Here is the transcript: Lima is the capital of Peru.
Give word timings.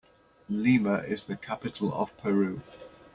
Lima 0.49 1.03
is 1.07 1.25
the 1.25 1.35
capital 1.37 1.93
of 1.93 2.17
Peru. 2.17 2.61